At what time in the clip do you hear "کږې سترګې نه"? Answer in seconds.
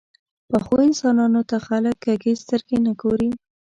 2.05-2.93